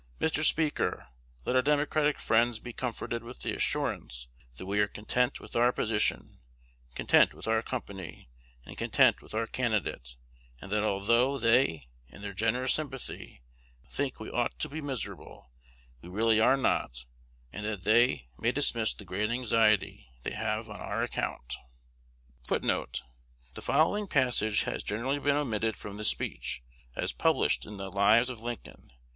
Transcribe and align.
Mr. 0.19 0.43
Speaker, 0.43 1.09
let 1.45 1.55
our 1.55 1.61
Democratic 1.61 2.17
friends 2.17 2.57
be 2.57 2.73
comforted 2.73 3.23
with 3.23 3.41
the 3.41 3.53
assurance 3.53 4.29
that 4.57 4.65
we 4.65 4.79
are 4.79 4.87
content 4.87 5.39
with 5.39 5.55
our 5.55 5.71
position, 5.71 6.39
content 6.95 7.35
with 7.35 7.47
our 7.47 7.61
company, 7.61 8.27
and 8.65 8.79
content 8.79 9.21
with 9.21 9.35
our 9.35 9.45
candidate; 9.45 10.15
and 10.59 10.71
that 10.71 10.81
although 10.81 11.37
they, 11.37 11.87
in 12.07 12.23
their 12.23 12.33
generous 12.33 12.73
sympathy, 12.73 13.43
think 13.91 14.19
we 14.19 14.31
ought 14.31 14.57
to 14.57 14.67
be 14.67 14.81
miserable, 14.81 15.51
we 16.01 16.09
really 16.09 16.39
are 16.39 16.57
not, 16.57 17.05
and 17.53 17.63
that 17.67 17.83
they 17.83 18.27
may 18.39 18.51
dismiss 18.51 18.95
the 18.95 19.05
great 19.05 19.29
anxiety 19.29 20.07
they 20.23 20.31
have 20.33 20.67
on 20.67 20.79
our 20.81 21.03
account.1 21.03 22.67
1 22.71 22.87
The 23.53 23.61
following 23.61 24.07
passage 24.07 24.63
has 24.63 24.81
generally 24.81 25.19
been 25.19 25.35
omitted 25.37 25.77
from 25.77 25.97
this 25.97 26.09
speech, 26.09 26.63
as 26.95 27.13
published 27.13 27.67
in 27.67 27.77
the 27.77 27.91
"Lives 27.91 28.31
of 28.31 28.41
Lincoln." 28.41 28.91